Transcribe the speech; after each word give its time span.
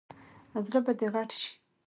زړه 0.65 0.79
به 0.85 0.93
دې 0.99 1.07
غټ 1.13 1.29
شي! 1.39 1.51